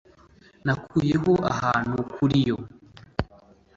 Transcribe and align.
nakuyeho 0.65 1.31
ahantu 1.51 1.97
kuriyo 2.13 2.57